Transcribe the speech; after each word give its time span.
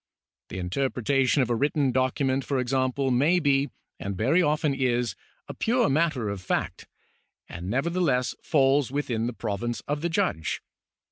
The 0.49 0.57
interpretation 0.57 1.43
of 1.43 1.51
a 1.51 1.55
written 1.55 1.91
document, 1.91 2.43
for 2.43 2.57
example, 2.57 3.11
may 3.11 3.37
be, 3.39 3.69
and 3.99 4.17
very 4.17 4.41
often 4.41 4.73
is, 4.73 5.13
a 5.47 5.53
pure 5.53 5.89
matter 5.89 6.27
of 6.29 6.41
fact, 6.41 6.87
and 7.47 7.69
nevertheless 7.69 8.33
falls 8.41 8.91
within 8.91 9.27
the 9.27 9.33
province 9.33 9.81
of 9.81 10.01
the 10.01 10.09
judge. 10.09 10.63